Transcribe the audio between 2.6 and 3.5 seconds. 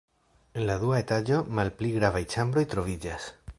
troviĝas.